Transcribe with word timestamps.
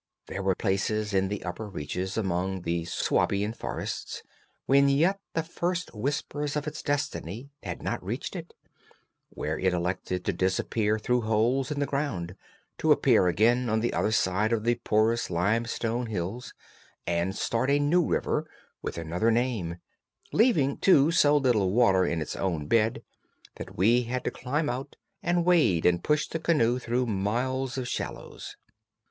There 0.25 0.41
were 0.41 0.55
places 0.55 1.13
in 1.13 1.27
the 1.27 1.43
upper 1.43 1.69
reaches 1.69 2.17
among 2.17 2.63
the 2.63 2.85
Swabian 2.85 3.53
forests, 3.53 4.23
when 4.65 4.89
yet 4.89 5.19
the 5.35 5.43
first 5.43 5.93
whispers 5.93 6.55
of 6.55 6.65
its 6.65 6.81
destiny 6.81 7.51
had 7.61 7.83
not 7.83 8.03
reached 8.03 8.35
it, 8.35 8.55
where 9.29 9.59
it 9.59 9.73
elected 9.73 10.25
to 10.25 10.33
disappear 10.33 10.97
through 10.97 11.21
holes 11.21 11.69
in 11.69 11.79
the 11.79 11.85
ground, 11.85 12.35
to 12.79 12.91
appear 12.91 13.27
again 13.27 13.69
on 13.69 13.79
the 13.79 13.93
other 13.93 14.11
side 14.11 14.51
of 14.51 14.63
the 14.63 14.73
porous 14.73 15.29
limestone 15.29 16.07
hills 16.07 16.55
and 17.05 17.35
start 17.35 17.69
a 17.69 17.77
new 17.77 18.03
river 18.03 18.49
with 18.81 18.97
another 18.97 19.29
name; 19.29 19.75
leaving, 20.33 20.77
too, 20.79 21.11
so 21.11 21.37
little 21.37 21.71
water 21.73 22.07
in 22.07 22.21
its 22.23 22.35
own 22.35 22.65
bed 22.65 23.03
that 23.57 23.77
we 23.77 24.01
had 24.05 24.23
to 24.23 24.31
climb 24.31 24.67
out 24.67 24.95
and 25.21 25.45
wade 25.45 25.85
and 25.85 26.03
push 26.03 26.27
the 26.27 26.39
canoe 26.39 26.79
through 26.79 27.05
miles 27.05 27.77
of 27.77 27.87
shallows. 27.87 28.57